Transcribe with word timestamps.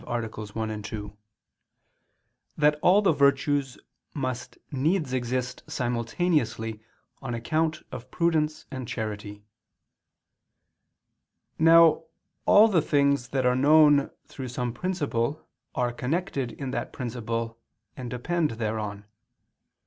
1, 0.03 0.81
2) 0.81 1.17
that 2.57 2.79
all 2.81 3.03
the 3.03 3.11
virtues 3.11 3.77
must 4.15 4.57
needs 4.71 5.13
exist 5.13 5.61
simultaneously 5.69 6.81
on 7.21 7.35
account 7.35 7.83
of 7.91 8.09
prudence 8.09 8.65
and 8.71 8.87
charity. 8.87 9.43
Now 11.59 12.05
all 12.47 12.67
the 12.67 12.81
things 12.81 13.27
that 13.27 13.45
are 13.45 13.55
known 13.55 14.09
through 14.25 14.47
some 14.47 14.73
principle 14.73 15.47
are 15.75 15.93
connected 15.93 16.51
in 16.53 16.71
that 16.71 16.91
principle 16.91 17.59
and 17.95 18.09
depend 18.09 18.49
thereon. 18.57 19.05